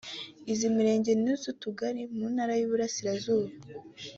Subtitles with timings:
[0.51, 3.51] iz’imirenge n’iz’utugari mu Ntara y’Iburasirazuba